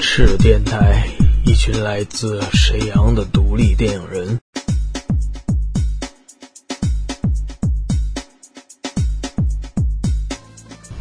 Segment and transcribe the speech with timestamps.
[0.00, 1.06] 是电台，
[1.44, 4.40] 一群来自沈阳的独立电影人。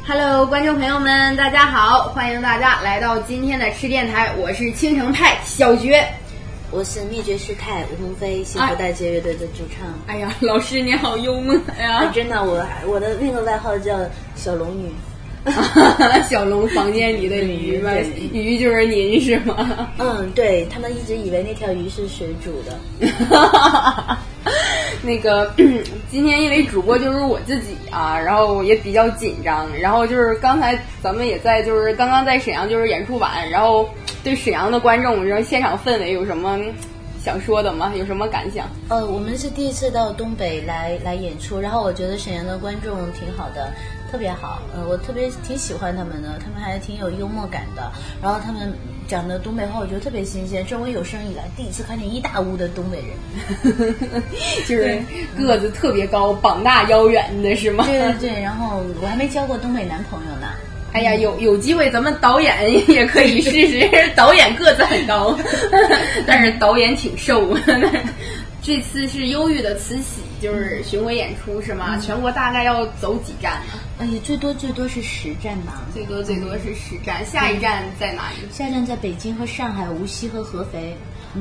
[0.05, 6.07] Hello，观众朋友们，大家好，欢迎大家来到今天的赤电台，我是青城派小绝。
[6.69, 9.87] 我是灭绝师太吴鸿飞，幸福大街乐队的主唱。
[10.05, 12.12] 哎呀，老师你好幽默呀！
[12.13, 13.99] 真的，我我的那个外号叫
[14.35, 14.91] 小龙女。
[16.30, 17.91] 小龙房间里的鱼吗，
[18.31, 19.89] 鱼就是您 是吗？
[19.99, 22.80] 嗯，对他们一直以为那条鱼是水煮的。
[25.04, 25.54] 那个
[26.09, 33.90] 今天因为主播就是我自己啊，然后也比较紧张，然后就是刚才咱们也在就是刚刚在沈阳就是演出完，然后
[34.23, 36.57] 对沈阳的观众然后现场氛围有什么
[37.21, 37.91] 想说的吗？
[37.98, 38.66] 有什么感想？
[38.88, 43.73] 呃，我们是第一次到东北来来演出，然后我觉得沈阳的观众挺好的。
[44.13, 47.91] 特别好，呃，我特别挺喜欢他们的，他们还挺有幽默感的。
[48.21, 48.71] 然后他们
[49.08, 53.96] 讲的东北话，我觉得特别新鲜，这我有生以来第一次看见一大屋的东北人，
[54.70, 55.01] 就是
[55.35, 57.85] 个子特别高、膀大腰圆的是吗？
[57.90, 58.41] 对对对。
[58.43, 60.48] 然后我还没交过东北男朋友呢。
[60.91, 62.55] 哎呀，有有机会咱们导演
[62.88, 63.90] 也可以试试。
[64.16, 65.35] 导演个子很高，
[66.27, 67.57] 但是导演挺瘦。
[68.61, 71.97] 这次是忧郁的慈禧，就是巡回演出是吗？
[71.97, 73.73] 全国大概要走几站呢？
[73.99, 75.83] 哎呀，最多最多是十站吧。
[75.94, 78.38] 最多最多是十站，下一站在哪里？
[78.52, 80.97] 下一站在北京和上海、无锡和合肥。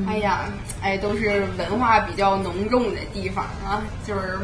[0.06, 0.44] 哎呀，
[0.80, 4.38] 哎，都是文化比较浓重的地方啊，就是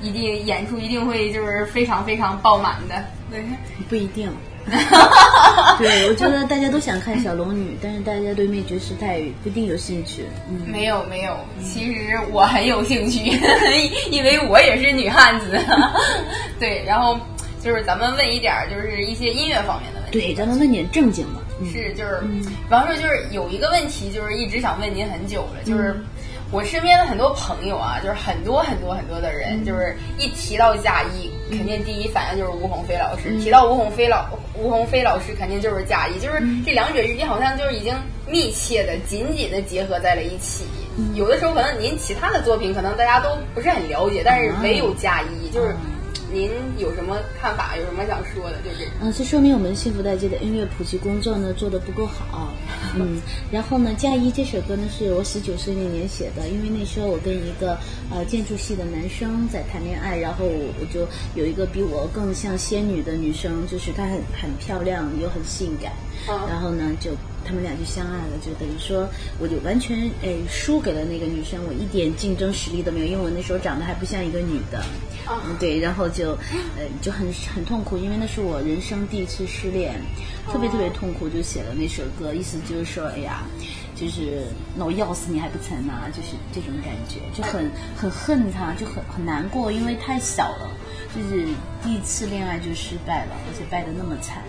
[0.00, 3.04] 一定演出一定会就是非常非常爆满的。
[3.30, 3.44] 对，
[3.88, 4.30] 不一定。
[5.78, 10.24] 对，我觉得大家都想看小龙女，但是大家对灭绝师太不一定有兴趣。
[10.48, 13.38] 嗯，没有没有，其实我很有兴趣，
[14.10, 15.58] 因为我也是女汉子。
[16.58, 17.18] 对，然后
[17.62, 20.20] 就是咱们问一点，就是一些音乐方面的问题。
[20.20, 21.40] 对，咱们问点正经的。
[21.70, 25.94] 是，就是，比方说，就是有一个问题，就是一直想问您很久了，就是。
[26.52, 33.36] 我身边的很多朋友啊，就是很多很多很多的人，就是一提到嫁衣，肯定第一反应就是吴鸿飞老师。
[33.38, 37.94] 提到吴鸿飞老吴鸿飞老师，肯定就是嫁衣，就是这两者之间好像就是已经
[38.26, 40.64] 密切的、紧紧的结合在了一起。
[41.14, 45.74] 有的时候可能您其他的作品可能大家都不是很了解，但是唯有嫁衣就是。
[46.32, 47.76] 您有什么看法？
[47.76, 48.56] 有什么想说的？
[48.62, 52.52] 就是，嗯，这说明我们幸福大街的音乐普及工作呢做的不够好。
[52.96, 53.20] 嗯，
[53.50, 57.78] 然后呢，《嫁衣》这首歌呢是我十九岁那年写的，因为那时候我跟一个
[58.10, 65.92] 呃建筑系的男生在谈恋爱，然后我就有一个比我更像仙女的女生，就是她很很漂亮又很性感，
[66.48, 67.10] 然后呢就。
[67.42, 69.08] 他们俩就相爱了，就等于说，
[69.40, 74.84] 我就完全诶输给了那个女生，我一点竞争实力都没有，因为我那时候长得还不像一个女的，
[75.28, 76.32] 嗯，对，然后就，
[76.76, 80.00] 呃，就很很痛苦，因为那是我人生第一次失恋，
[80.50, 83.42] 特别特别痛苦，就写了那首歌，意思就是说，哎呀，
[83.94, 84.44] 就是
[84.74, 90.70] 那我要死你还不成啊，就是这种感觉，就很很恨他，就很很难过，因为太小了，
[91.14, 91.46] 就是
[91.82, 94.42] 第一次恋爱就失败了，而且败得那么惨。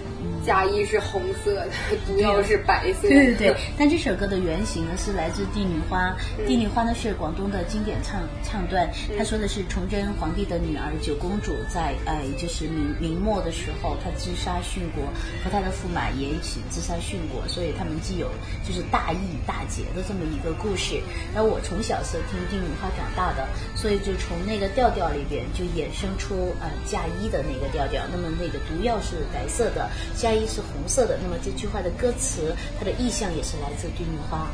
[0.46, 1.68] 嫁衣是红色的，
[2.08, 3.08] 毒药是白色。
[3.08, 6.10] 对对对， 但这首歌的原型呢是来自《帝女花》。
[6.48, 15.06] 《帝女花》呢是广东的经典唱唱段，他说的是崇祯皇帝的女儿九公主在呃就是明明末的时候，她自杀殉国，
[15.44, 18.28] 和她的驸马爷一起自杀殉国，所以他们既有
[18.68, 21.02] 就是大义大节的这么一个故事。
[21.34, 28.02] 然后我从小是听《帝女花》长大的，所以就从那个调调里边就衍生出呃嫁衣的那个调调。
[28.12, 29.90] 那么那个毒药是白色的。
[30.16, 34.48] 嫁衣是红色的，那么这句话的歌词，它的意象也是来自帝女花。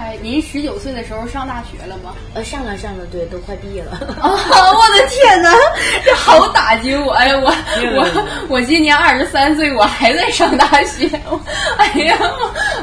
[0.00, 2.14] 哎，您十九岁的时候上大学了吗？
[2.32, 3.92] 呃，上了上了，对，都快毕业了。
[4.20, 5.52] 啊， 我的天哪，
[6.04, 7.10] 这好打击我！
[7.14, 7.50] 哎呀，我
[7.96, 11.10] 我我今年二十三岁，我还在上大学。
[11.78, 12.16] 哎呀，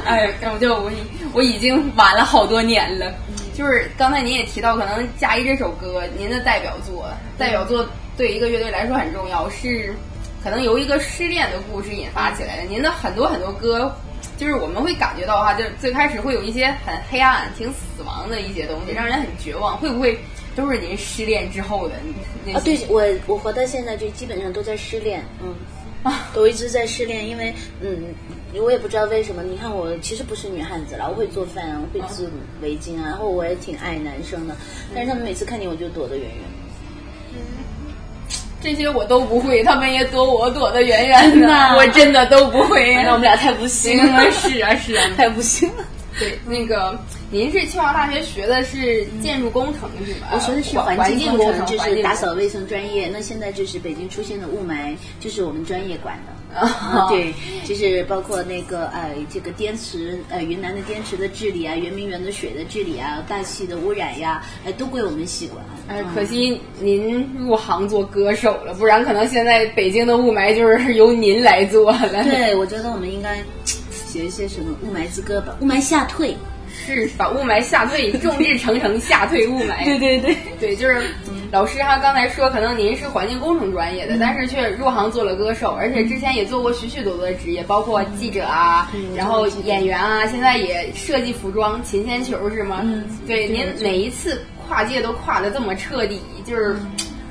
[0.05, 0.91] 哎，我就我
[1.31, 3.09] 我已经晚了好多年了。
[3.53, 7.07] 就是刚才您也提到，可能《嫁衣》这首歌，您的代表作，
[7.37, 9.95] 代表作对一个乐队来说很重要，是。
[10.45, 13.91] 可能由一个失恋的故事引发起来的，您的很多很多歌，
[14.37, 19.75] 就是我们会感觉到哈，就是最开始会有一些很黑暗、挺死亡的一些东西，让人很绝望。
[19.75, 20.19] 会不会
[20.55, 21.95] 都是您失恋之后的？
[22.53, 25.55] 啊，对我我活到现在就基本上都在失恋，嗯，
[26.03, 27.51] 啊，都一直在失恋，因为
[27.81, 28.13] 嗯，
[28.53, 29.41] 我也不知道为什么。
[29.41, 32.29] 你看我其实不是女汉子了，我会做饭啊，会织
[32.61, 34.55] 围巾啊，然后我也挺爱男生的，
[34.93, 36.65] 但是他们每次看见我就躲得远远的。
[38.65, 41.47] 这些我都不会，他们也躲我躲得远远的，
[41.77, 42.95] 我真的都不会。
[42.95, 45.85] 那 我们俩太不行了，是啊是啊， 太不行了。
[46.17, 46.97] 对，那个
[47.29, 50.29] 您是清华大学学的是建筑工程是吧？
[50.33, 53.07] 我学的是环境工程，就是打扫卫生专业。
[53.13, 56.33] 那现在就是北京出现的雾霾，就是我们专业管的。
[56.55, 57.33] 啊，对，
[57.65, 65.63] 就是包括那个呃，这个滇池呃，云南的滇池的治理啊，圆明园的水的治理啊，大气的污染呀，哎，都归我们系管。
[65.87, 72.23] 哎，可惜您入行做歌手了，不然可能现在北京的雾霾就是 由您来做了。
[72.23, 73.43] 对，我觉得我们应该
[73.91, 76.35] 写一些什么雾霾之歌吧，雾霾吓退。
[76.85, 79.83] 是把雾霾吓退， 众志成城吓退雾霾。
[79.83, 81.01] 对对对对，就是
[81.51, 92.81] 老师哈刚才说，可能您是环境工程专业的，但是却入行做了歌手，而且之前也做过许许多多的职业，包括记者啊，然后演员啊，现在也设计服装，勤铅球是吗？
[92.83, 96.75] 嗯，对，您每一次跨界都跨的这么彻底，就是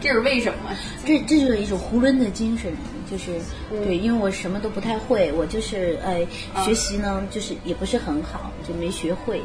[0.01, 0.71] 这是为什么？
[1.05, 2.73] 这这就是一种囫囵的精神。
[3.11, 3.33] 就是
[3.71, 6.27] 对，因为我什么都不太会，我就是呃
[6.65, 9.43] 学习呢，就是也不是很好，就没学会。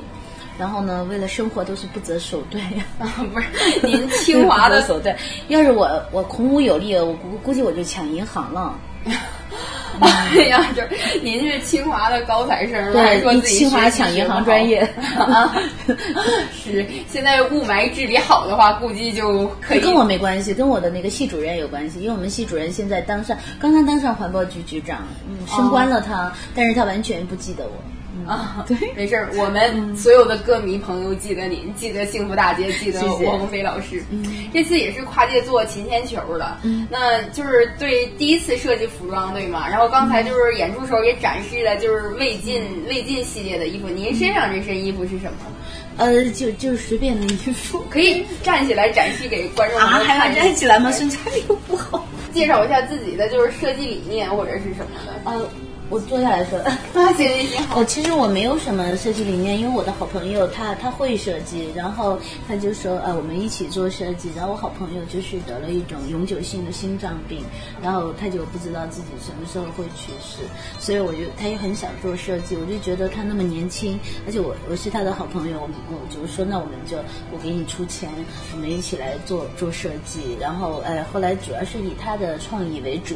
[0.58, 2.86] 然后呢，为了生活都是不择手段呀。
[3.34, 5.16] 不是，您清华的 手段，
[5.48, 8.78] 要是我我孔武有力，我估估计我就抢银行了。
[10.36, 14.80] 哎呀，就是您是清华的高材生，还说自己清华抢银行专业
[15.18, 15.56] 啊？
[16.54, 19.80] 是，现在雾霾治理好的话，估计就可以。
[19.80, 27.74] 跟我没关系，跟我的那个系主任有关系，因为我们系主任现在当上，刚刚当上环保局局长，嗯，升官了他，但是他完全不记得我。
[28.28, 34.04] 啊， 对，没事儿，我们所有的歌迷朋友记得您，记得幸福大街，记得王鸿飞老师。
[34.54, 36.58] 这次也是跨界做勤铅球的，
[36.90, 39.68] 那就是对第一次设计服装，对吗？
[39.68, 43.88] 然后刚才就是演出时候也展示了，就是魏晋魏晋系列的衣服。
[43.90, 45.38] 您身上这身衣服是什么？
[45.98, 50.00] 呃，就就是随便的衣服，可以站起来展示给观众啊？
[50.00, 50.92] 还要站起来吗？
[50.92, 52.08] 身材又不好。
[52.32, 55.32] 介绍一下自己的就是设计理念或者是什么的？
[55.32, 55.50] 呃。
[55.90, 56.60] 我坐下来说，
[56.94, 67.44] 行行行，我其实我没有什么设计理念，因为我的好朋友他他会设计，然后他就说呃我们一起做设计，然后我好朋友就是得了一种永久性的心脏病，
[67.82, 70.44] 然后他就不知道自己什么时候会去世，
[70.80, 76.98] 所以我就他也很想做设计，我就觉得他那么年轻，而且我我是他的好朋友，我我就说那我们就
[77.32, 78.08] 我给你出钱，
[78.54, 83.16] 我们一起来做做设计，然后呃后来主要是以他的创意为主，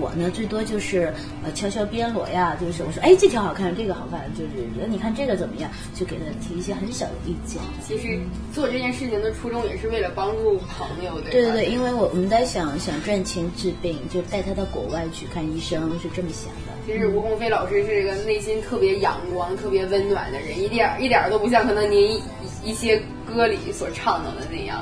[0.00, 1.12] 我呢最多就是
[1.44, 1.97] 呃悄悄编。
[1.98, 5.68] 边裸呀，就是我说，哎，这条好看，这个好看，就是你看这个怎么样？
[5.96, 7.60] 就给他提一些很小的意见。
[7.84, 8.20] 其实
[8.54, 16.72] 做这件事情的初衷也是为了帮助朋友，对对对，因为我我们在想想赚钱治病，就带他到国外去看医生，是这么想的。
[16.86, 22.18] 其实吴鸿飞老师是一个内心特别阳光、特别温暖的人，一点一点都不像可能您
[22.64, 24.78] 一些歌里所唱到的那样。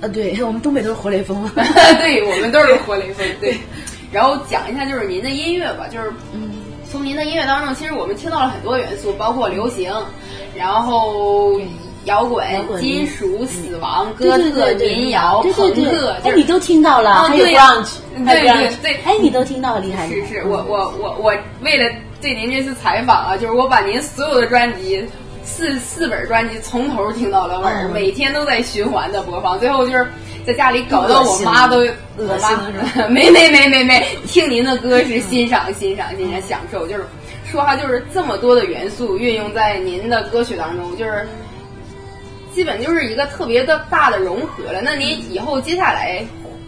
[0.00, 1.48] 啊，对我们东北都是活雷锋，
[2.00, 3.24] 对我们都是活雷锋。
[3.40, 3.56] 对，
[4.10, 6.50] 然后讲一下就是您的音乐吧，就是嗯。
[6.94, 9.92] 从您的音乐当中，其实我们听到了很多元素，包括流行，
[10.54, 11.60] 然后
[12.04, 12.46] 摇滚、
[12.80, 20.06] 金属、死亡、哥特、民谣、朋克，哎，你都听到了，还有 grunge，对对对，哎，你都听到了，厉害！
[20.06, 21.92] 是是，我我我我为了
[22.22, 25.04] 对您这次采访啊，就是我把您所有的专辑
[25.42, 30.06] 四四本专辑从头听到了尾，每天都在循环的播放，最后就是。
[30.46, 31.78] 在家里搞得我妈都
[32.18, 32.56] 恶心，
[33.08, 37.04] 没没没没没，听您的歌是欣赏欣赏欣赏享受，就是
[37.50, 41.26] 说哈，就是这么多的元素运用在您的歌曲当中，就是
[42.52, 44.82] 基本就是一个特别的大的融合了。
[44.82, 46.22] 那您以后接下来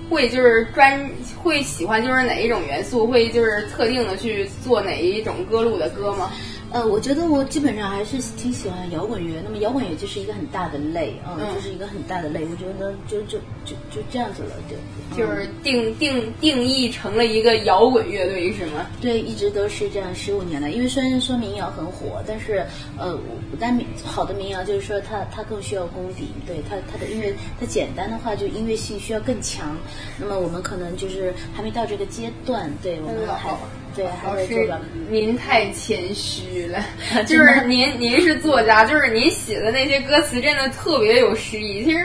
[0.09, 1.09] 会就是专
[1.43, 6.33] 会喜欢就是哪一种元素，会就是特定的去做哪一种歌路的歌吗？
[6.77, 9.41] 呃，我觉得我基本上还是挺喜欢摇滚乐。
[9.43, 12.45] 那么摇滚乐就是一个很大的类啊，就是一个很大的类。
[12.45, 14.77] 我觉得就就就就这样子了，对。
[15.17, 18.87] 就是定定定义成了一个摇滚乐队是吗？
[19.01, 20.71] 对，一直都是这样，十五年了。
[20.71, 22.63] 因为虽然说民谣很火，但是
[22.99, 23.19] 呃，
[23.59, 29.75] 但民好的民谣就是说它它更需要功底，对它它的音乐它简单的话就音乐性需要更强。
[30.19, 33.57] 那么我们可能就是还没到这个阶段，对我们还。
[33.97, 34.71] 对，老师，
[35.09, 36.79] 您太谦虚了。
[37.27, 41.83] 就是您，您是作家，就是您写的那些歌词真的特别有诗意。
[41.83, 42.05] 其实，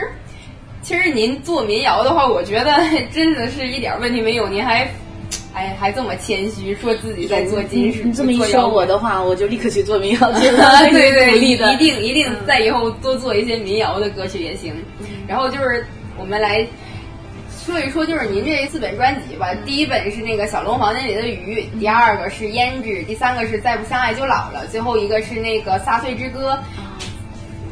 [0.80, 2.72] 其实您做民谣的话，我觉得
[3.12, 4.48] 真的是一点问题没有。
[4.48, 4.90] 您还，
[5.52, 8.00] 哎，还这么谦虚，说自己在做金属。
[8.04, 10.78] 你这么一说我的话，我就立刻去做民谣 去了。
[10.90, 14.74] 对对，一定一定在以后多做一些民谣的歌曲也行。
[15.28, 15.84] 然后就是
[16.18, 16.66] 我们来。
[17.64, 19.54] 说一说，就是您这四本专辑吧。
[19.64, 26.58] 第一本是那个小龙房间里的鱼，第二个是胭脂，第三个是再不相爱就老了，最后一个是那个撒岁之歌。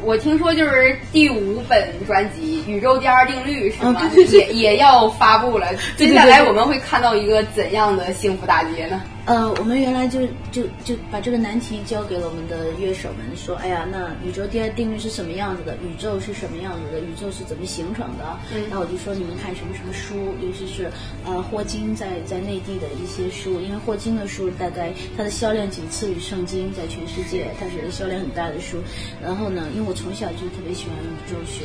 [0.03, 4.01] 我听说就是第五本专辑《宇宙第二定律》是吗？
[4.31, 5.67] 也也要发布了。
[5.97, 9.01] 接下来我们会看到一个怎样的幸福大街呢？
[9.31, 15.73] 呃，我们原来就就就把这个难题交给了我们的乐手们，说，哎呀，那宇宙第二定律是什么样子的？
[15.77, 16.99] 宇宙是什么样子的？
[16.99, 18.37] 宇宙是怎么形成的？
[18.53, 20.91] 嗯然后我就说你们看什么什么书，尤其是
[21.25, 28.79] 呃霍金在在内地的一些书，因为霍金的书大概它的销量仅次于圣经，在全世界它是一个销量很大的书。
[29.23, 31.63] 然后呢，因为我从小就特别喜欢宇宙学，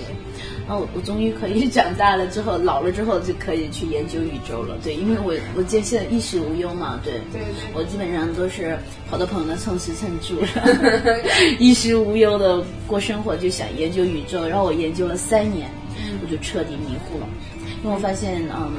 [0.68, 4.78] 然后我我终于可以 长大了之后，老了之后就可以去研究宇宙了。
[4.84, 7.42] 对，因为我我现现在衣食无忧嘛，对对
[7.74, 8.78] 我基本上都是
[9.10, 10.42] 跑到朋友的蹭吃蹭住，
[11.58, 14.46] 衣食无忧的过生活，就想研究宇宙。
[14.46, 15.70] 然后我研究了三年，
[16.22, 17.26] 我就彻底迷糊了，
[17.82, 18.72] 因为我发现，嗯，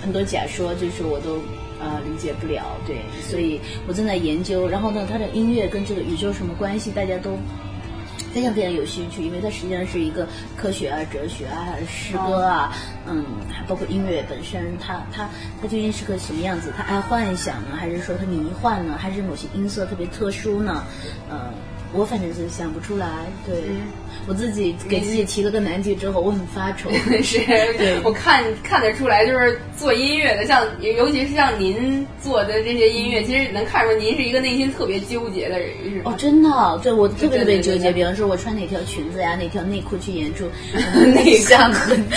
[0.00, 1.38] 很多假说就是我都。
[1.78, 4.66] 呃，理解不了，对，所以我正在研究。
[4.66, 7.36] 然后呢，他的音乐跟这个宇宙什么关系，大家都
[8.36, 10.28] 非常非常有兴趣，因为它实际上是一个
[10.58, 12.70] 科学啊、哲学啊、诗歌啊，
[13.06, 15.26] 嗯，还包括音乐本身，它它
[15.58, 16.70] 它究竟是个什么样子？
[16.76, 20.84] 它爱幻想呢，还是说它迷幻呢，还是某些音色特别特殊呢？
[21.30, 21.50] 呃，
[21.92, 23.06] 我反正是想不出来。
[23.46, 23.54] 对，
[24.26, 26.90] 我自己给自己提了个难题之后，我很发愁。
[27.22, 27.38] 是
[27.78, 36.10] 对，我看看得出来，就是做音乐的，像尤其是像您做的这些音乐，其实能看出您是一个内心特别纠结的人，是吧？
[36.10, 37.92] 哦，真的，对我特别特别纠结。
[37.92, 40.44] 比方说，我穿哪条裙子呀，哪条内裤去演出，
[41.14, 42.16] 内向很久。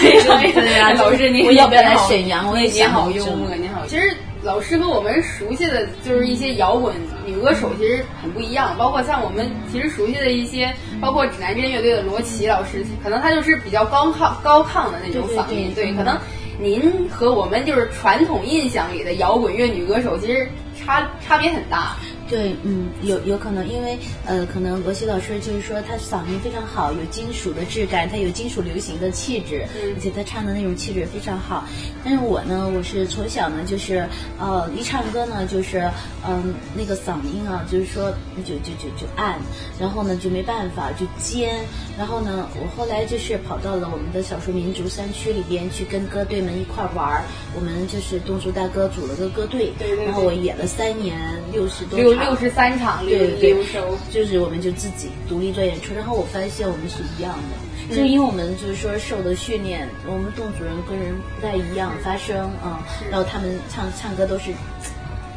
[0.00, 2.50] 对呀，老师您我要不要来沈阳？
[2.50, 3.86] 我也您想很久好幽默，您好。
[3.86, 4.14] 其实
[4.44, 8.76] 老师和我们熟悉的就是一些摇滚女歌手，其实很不一样。
[8.76, 10.70] 包括像我们其实熟悉的一些，
[11.00, 16.18] 包括指南针乐队的罗琦老师，可能他就是比较高亢高亢的那种嗓音，对对对嗯可能。
[16.60, 20.48] 您和我们就是传统印象里的摇滚乐女歌手，其实
[20.78, 21.96] 差差别很大。
[22.28, 31.64] 对，嗯，有有可能，因为呃，可能罗琦老师就是说他嗓音非常好，有金属的质感，他有金属流行的气质，嗯而且他唱的那种气质也非常好。
[32.02, 34.06] 但是我呢，我是从小呢，就是
[34.38, 35.90] 呃，一唱歌呢，就是
[36.26, 38.10] 嗯、那个嗓音啊，就是说
[38.44, 39.38] 就就就就暗，
[39.78, 41.60] 然后呢就没办法就尖，
[41.98, 51.18] 然后呢，我后来就是跑到了我们的少数民族山区里边去跟歌队们一块儿玩儿，我们就是侗族大哥组了个歌队，对对对然后我演了三年，
[51.52, 64.52] 六十多场六六十三场对对六收，就是我们就自己独立做演出，然后我发现我们是一样的，就是因为我们就是说受的训练，我们动主人跟人不太一样，发声啊、然后他们唱唱歌都是。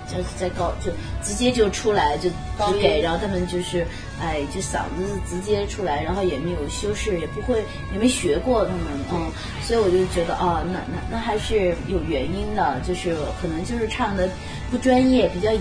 [0.10, 0.92] 就是在高就
[1.24, 3.86] 直接就出来就高给，然后他们就是
[4.22, 14.30] 哎就嗓子直接出来，然后也没有修饰，也不会也没学过他们嗯，所以我就觉得啊、那那那还是有原因的，就是可能就是唱的
[14.72, 15.60] 不专业，比较野。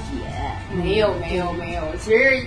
[0.75, 2.41] 没有没有没有，其实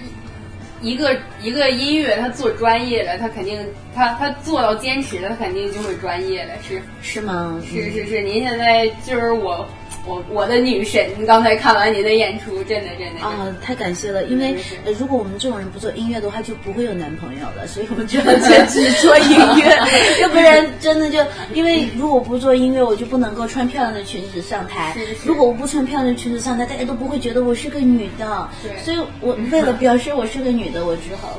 [0.81, 3.65] 一个一个音乐，他做专业的，他肯定
[3.95, 6.53] 他他做到坚持了，他肯定就会专业的。
[6.61, 7.61] 是是吗？
[7.65, 9.67] 是是是，您现在就是我
[10.05, 11.07] 我我的女神。
[11.25, 14.23] 刚才看完您的演出，真的真的啊，太感谢了！
[14.25, 14.55] 因为
[14.97, 19.77] 如果我们这种人不做音乐的话，就不会有男朋友了， 所以我们就要坚持做音乐，
[20.21, 21.19] 要不然真的就
[21.53, 24.93] 因为如果不做音乐，我就不能够穿漂亮的裙子上台。
[24.93, 28.49] 是是如果我不穿漂亮的裙子上台，大家都不会觉得我是个女的。
[28.83, 31.37] 所以我为了表示我是个女的，我只好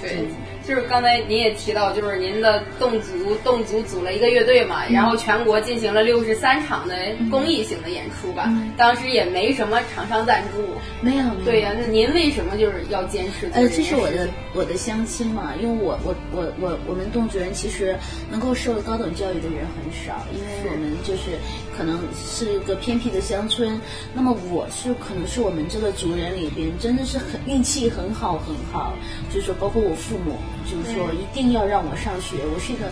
[0.00, 0.26] 对。
[0.66, 6.94] 就是刚才您也提到，就是您的侗族侗族组了一个乐队嘛，然后全国进行了六十三场的
[7.30, 10.62] 公益性的演出吧，当时也没什么厂商赞助。
[11.00, 11.22] 没有。
[11.22, 17.96] 没有对呀、那您为什么就是要坚持做呃，这是我的我的乡亲嘛，因为我我我我我们侗族人其实
[18.30, 21.38] 能够受高等教育的人很少，因为我们就是
[21.76, 23.80] 可能是一个偏僻的乡村。
[24.14, 28.94] 那么我是可能是我们这个族人里边真的是很运气很好很好，
[29.32, 32.90] 就是说包括我父母，就是说一定要让我上学，我是一个。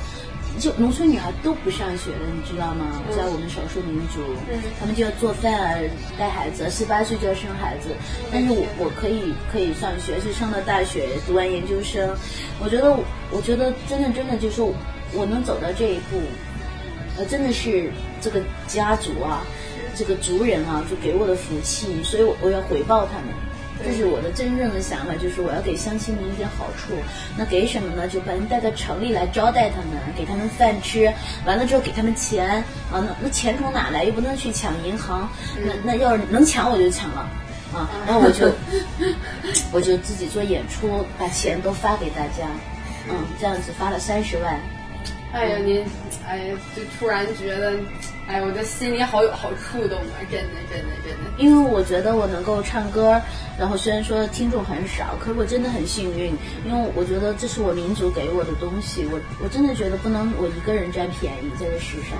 [0.58, 3.00] 就农村女孩都不上学的，你知道吗？
[3.16, 4.20] 在我们少数民族，
[4.80, 5.78] 他们就要做饭啊，
[6.18, 7.90] 带孩子，十八岁就要生孩子。
[8.32, 12.14] 但是我我可以可以上学，就上到大学，读完研究生。
[12.58, 12.98] 我觉得，
[13.30, 14.60] 我觉得真的真的就是
[15.14, 16.20] 我能走到这一步，
[17.16, 17.88] 呃，真的是
[18.20, 19.46] 这个家族啊，
[19.94, 23.28] 这个族人啊，就给我的福气，所以我我要回报他们。
[23.84, 26.94] 这是我的真正的想法，就是我要给乡亲们一点好处。
[27.37, 28.06] 那给什么呢？
[28.08, 31.12] 就把人带到城里来招待他们，给他们饭吃，
[31.46, 33.00] 完了之后给他们钱啊。
[33.00, 34.04] 那那钱从哪来？
[34.04, 35.28] 又不能去抢银行，
[35.64, 37.28] 那那要是能抢我就抢了。
[37.72, 38.52] 啊，然后我就
[39.70, 42.49] 我就自己做演出，把钱都发给大家，
[43.08, 44.58] 嗯，这样子发了三十万，
[45.32, 45.84] 哎呀，您，
[46.30, 47.72] 哎呀，就突然觉得，
[48.28, 50.22] 哎，我的心里好有好触动啊！
[50.30, 51.30] 真的，真的，真的。
[51.38, 53.20] 因为我觉得我能够唱歌，
[53.58, 56.32] 然后虽然说听众很少，可是我真的很幸运，
[56.64, 62.16] 因为我觉得这是我民族给我的东西，我我真的觉得不能我一个人占便宜在这世上。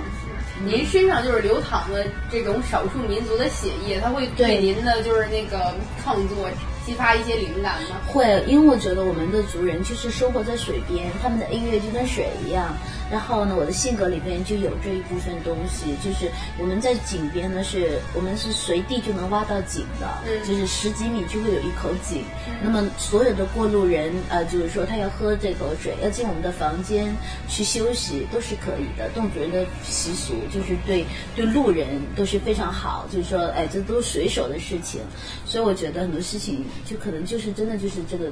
[0.65, 6.49] 您身上就是流淌的这种少数民族的血液，它会对您的就是那个创作。
[6.87, 8.01] 激发一些灵感吗？
[8.07, 12.75] 会，因为我觉得我们的族人就是生活在水边，他们的音乐就跟水一样。
[13.11, 20.07] 然后呢，我的性格里边就有这一部分东西，就是我们在井边呢，是我们是随地就能挖到井的，
[20.47, 22.23] 就是十几米就会有一口井。
[22.63, 27.15] 那么所有的过路人，呃，就是说他要喝这口水，要进我们的房间
[27.49, 29.11] 去休息，都是可以的。
[29.11, 35.01] 侗族人的习俗就是对对路人都是非常好，就是说，哎，这都是随手的事情。
[35.45, 36.65] 所以我觉得很多事情。
[36.85, 38.31] 就可能就是真的就是这个，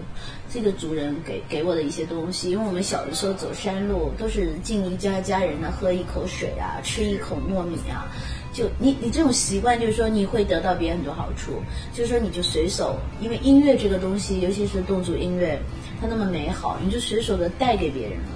[0.52, 8.04] 这个族人给给我的一些东西，因为我们小的时候走山路都是进一家家人呢喝一口水啊，吃一口糯米啊，
[8.52, 11.62] 就你你这种习惯就是说你会得到别人很多好处，
[11.94, 15.58] 就是说你就随手，因为音乐这个东西，尤其是侗族音乐，
[16.02, 18.28] 它那么美好，你就随手的带给别人了，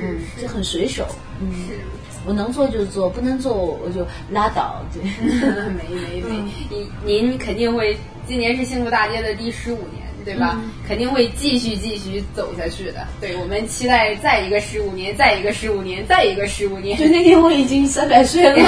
[0.00, 1.06] 嗯，就很随手，
[1.40, 1.48] 嗯，
[2.26, 5.00] 我能做就做，不能做我就拉倒，对，
[5.78, 7.96] 没没没，您您肯定会。
[8.26, 10.60] 今年是幸福大街的第十五年，对吧？
[10.86, 13.06] 肯定会继续继续走下去的。
[13.18, 16.96] 对我们期待再一个十五年，再一个十五年，再一个十五年。
[17.00, 18.54] 就那天我已经三百岁了。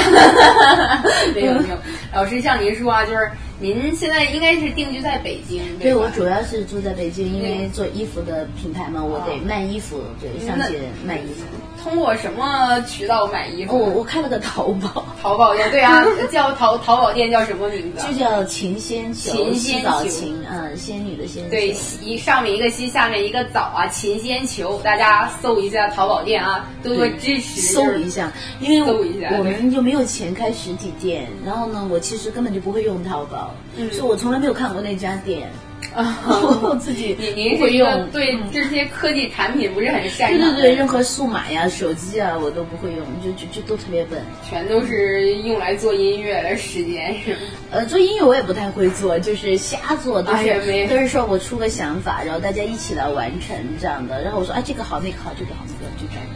[1.34, 1.76] 没有没有，
[2.14, 5.62] 老师像您说啊，就是您现在应该是定居在北京。
[5.78, 11.44] 对，我主要是住在北京，因为做衣服的品牌嘛，我得卖衣服，对，上街卖衣服。
[11.82, 13.78] 通过什么渠道买衣服？
[13.78, 18.06] 我我开了个淘宝，淘宝店对啊， 叫淘淘宝店叫什么名字？
[18.06, 20.06] 就叫琴仙球，琴仙球，
[20.50, 21.48] 嗯，仙女的仙。
[21.48, 27.60] 对，一上面一个西，下面一个枣啊，琴仙球，大家搜一下淘宝店啊，多多支持。
[27.60, 33.54] 搜一下，因为搜一下，我们就没有钱开实体店，然后呢，我其实根本就不会用淘宝，
[33.92, 35.48] 所以我从来没有看过那家店。
[35.94, 36.18] 啊，
[36.62, 40.38] 我自己 您您会用对这些科技产品不是很擅长？
[40.38, 44.22] 对对对，任何数码呀、手机啊，我都不会用，就就就都特别笨。
[44.48, 47.38] 全都是用来做音乐的时间是吗？
[47.72, 54.22] 呃，做音乐我也不太会做，就是瞎做，都是都是说我出个想法，然后大家一起来完成这样的。
[54.22, 56.26] 然后我说，哎，这个好，那个好，这个好，那个就这样。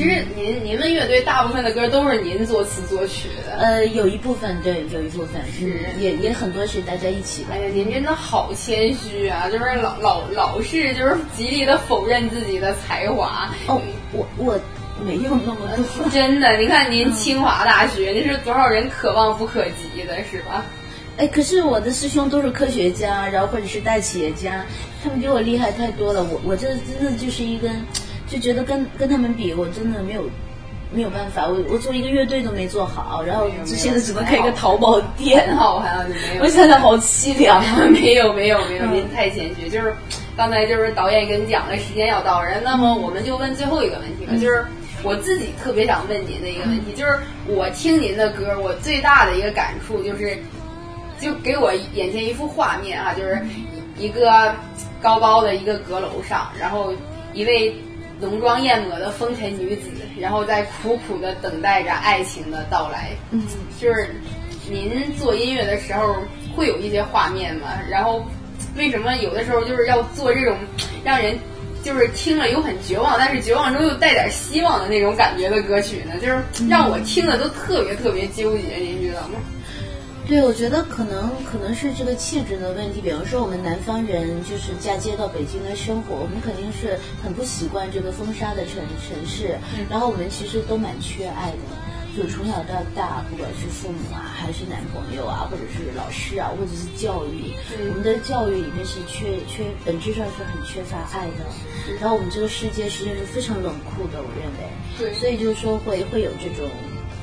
[0.00, 7.52] 其实您您们乐队大部分的歌都是您作词作曲的，呃，有一部分对，有一部分是也也很多是大家一起的。
[7.52, 13.50] 哎呀，您真的好谦虚啊，就是老老老是就是极力的否认自己的才华。
[13.66, 13.78] 哦，
[14.14, 14.58] 我我
[15.04, 20.64] 没有那么多，真的，你看您清华大学，那是多少人可望不可及的，是吧？
[21.18, 24.64] 哎，可是我的师兄都是科学家，然后或者是大企业家，
[25.04, 26.24] 他们比我厉害太多了。
[26.24, 27.84] 我我这真的就是一根。
[28.30, 30.22] 就觉得跟跟他们比，我真的没有
[30.92, 31.48] 没有办法。
[31.48, 36.42] 我我做一个乐队都没做好，然后就现在只能开一个淘宝店，好像就没有。
[36.46, 37.60] 我现在好凄凉。
[37.90, 39.68] 没有没有没有，您太谦虚。
[39.68, 39.92] 就是
[40.36, 44.32] 刚才就是导演跟你讲了，时间要到了，那么我们就问最后一个问题吧。
[44.40, 44.64] 就是
[45.02, 50.38] 我自己特别想问您的一个问题，就是我听您的歌，我最大的一个感触就是，
[51.20, 53.40] 就给我眼前一幅画面啊，就是
[53.98, 54.54] 一个
[55.02, 56.92] 高高的一个阁楼上，然后
[57.32, 57.74] 一位。
[58.20, 63.10] 浓妆艳抹的风尘女子，然后在苦苦的等待着爱情的到来。
[63.30, 63.42] 嗯，
[63.80, 64.14] 就是
[64.68, 66.16] 您做音乐的时候
[66.54, 67.68] 会有一些画面吗？
[67.88, 68.24] 然后
[68.76, 70.56] 为什么有的时候就是要做这种
[71.02, 71.38] 让人
[71.82, 76.12] 就是听了又很绝望，但是绝望中又带点希望的那种感觉的歌曲呢？
[76.20, 79.40] 就是让我听的都特别特别纠结，您知道吗？
[80.30, 83.00] 对，我觉得可能可能是这个气质的问题。
[83.00, 89.58] 比方说，我们南方人就是嫁接到北京来生活，我们肯定是很不习惯这个风沙的城城市。
[89.90, 91.74] 然后我们其实都蛮缺爱的，
[92.16, 97.50] 就从小到大，不管是父母啊，还是男朋友啊，或者是老师啊，或者是教育，
[97.90, 101.42] 我们的教育里面是缺缺，本质上是很缺乏爱的。
[102.00, 104.70] 然后我们这个世界实际上是非常冷酷的，我认为。
[104.96, 106.70] 对，所以就是说会会有这种。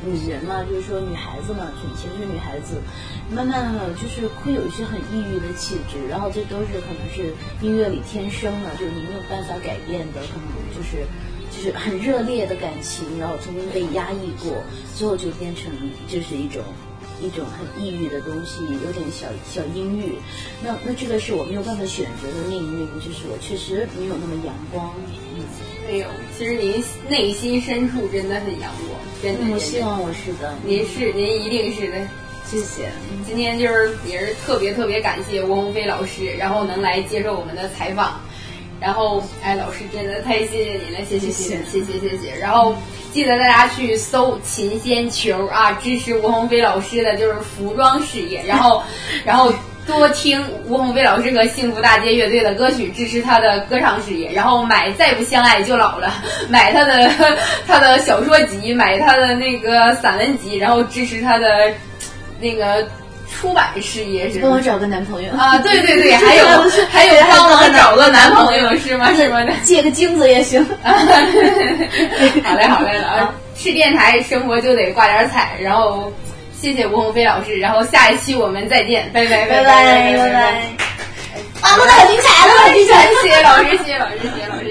[0.07, 2.81] 女人嘛，就是说女孩子嘛，以前是女孩子，
[3.29, 11.05] 慢慢的就是会有一些很抑郁的气质，然后这都是可能是音乐里天生的，就是你没有办法改变的，可能就是
[11.51, 14.63] 就是很热烈的感情，然后曾经被压抑过，
[14.95, 15.71] 最后就变成
[16.07, 16.63] 就是一种
[17.21, 20.13] 一种很抑郁的东西，有点小小阴郁。
[20.63, 24.93] 那那这个是我没有办法选择的命运，就是我确实没有那么阳光。
[25.35, 25.43] 嗯
[25.87, 29.53] 没有，其实您内心深处真的很阳光，真的。
[29.53, 31.97] 我希望我是的，您是，您一定是的，
[32.45, 32.91] 谢谢。
[33.25, 38.19] 今天就是也是特别特别感谢翁鸿飞老师，然后能来接受我们的采访，
[38.81, 42.35] 然后哎，老师真的太谢谢您了，谢谢谢谢谢谢谢谢。
[42.37, 42.75] 然后。
[43.17, 48.83] 记得大家去搜琴仙球啊，支持吴鸿飞老师的就是服装事业，然后，
[49.25, 49.51] 然后
[49.87, 56.13] 多听吴鸿飞老师和幸福大街乐队的歌曲，支持他的歌唱事业，然后买《再不相爱就老了》，
[56.47, 57.11] 买他的
[57.65, 61.73] 他的小说集，买他的那个散文集，然后支持他的
[62.39, 62.87] 那个。
[63.39, 66.45] 出版事业是帮我找个男朋友啊，对对对，还有
[66.89, 69.13] 还有帮我找个男朋友是吗？
[69.13, 69.45] 是吗？
[69.63, 70.65] 借个精子也行。
[70.83, 76.11] 好嘞好嘞了， 是电台生活就得挂点彩，然后
[76.59, 80.41] 谢谢吴鸿飞老师，然后下一期我们再见，拜拜拜拜拜拜。
[81.61, 84.66] 啊，录的很精彩，录的很精彩，谢谢老师，谢谢老师，谢谢老师。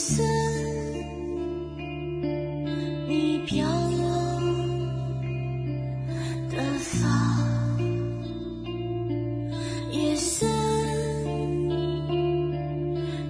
[0.00, 0.22] 是
[3.08, 4.06] 你飘落
[6.48, 7.08] 的发，
[9.90, 10.46] 夜色。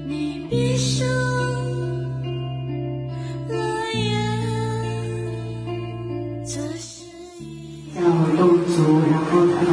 [0.06, 1.08] 你闭上
[3.48, 3.54] 了
[3.94, 4.04] 眼，
[6.44, 7.06] 这是
[7.40, 7.42] 一，
[7.96, 9.64] 让我动足，然后他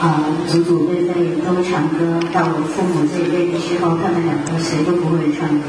[0.00, 0.02] 啊
[0.48, 1.12] 祖祖辈辈
[1.44, 5.68] 都唱歌，到我父母这一辈的时候，他们两个谁都不会唱歌。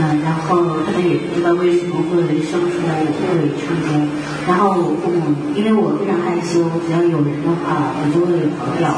[0.00, 3.98] 嗯，然后他们也不知道为什么会生出来，也会唱歌。
[4.46, 8.94] 然后我父母，因为我非常害羞，只要有人的话，我就会跑掉。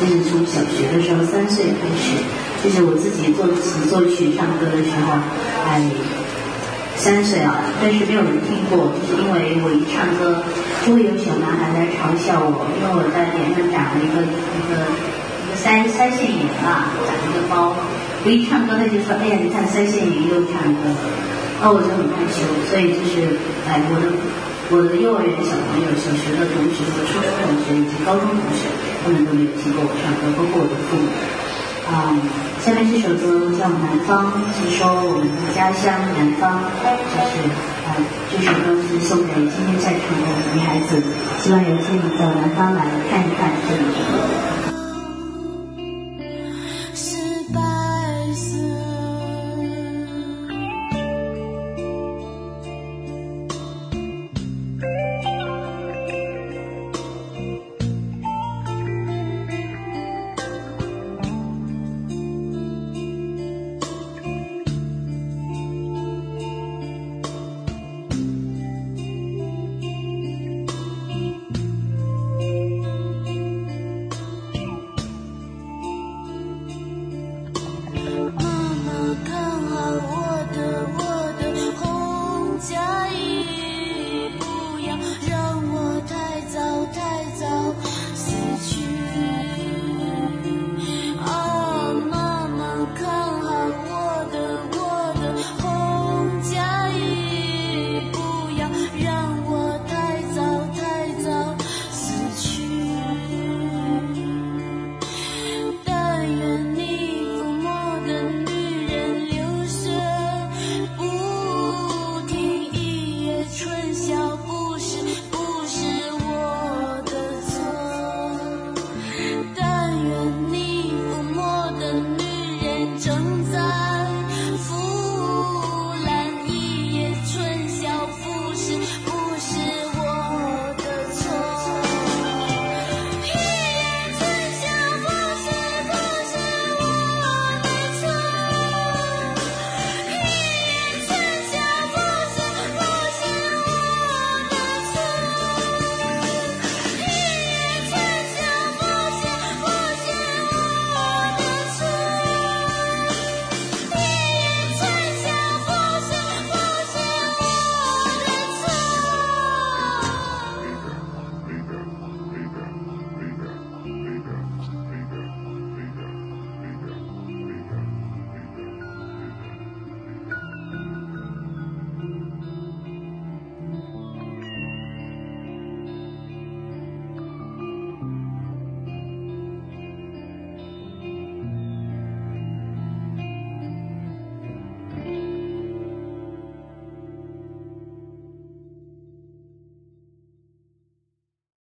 [0.00, 2.18] 就是从小学的时候，三岁开始，
[2.64, 5.22] 就是我自己作词作曲唱歌的时候，
[5.70, 5.86] 哎，
[6.96, 10.42] 三岁啊，但是没有人听过，就是因为我一唱歌，
[10.82, 14.82] 就会有小男孩在嘲笑我，因为我在脸上长了一个一个一个
[15.62, 17.76] 腮腮腺炎啊，长了一个包。
[18.24, 20.82] 我一唱歌，他就说：“哎呀，你看腮腺炎又唱歌。”
[21.60, 22.40] 那我就很害羞，
[22.72, 23.36] 所以就是
[23.68, 24.08] 哎，我的
[24.72, 28.64] 我的幼儿园小朋友、小学的同学和初中同学以及高中同学，
[29.04, 31.04] 他们都没有听过我唱歌，包括我的父母。
[31.90, 32.16] 啊，
[32.64, 37.44] 下面这首歌叫《南方》，是说我们的家乡南方，就是
[37.84, 37.92] 啊，
[38.32, 40.96] 这首歌是送给今天在场的女孩子，
[41.44, 43.84] 希望有一天你到南方来看一看这里。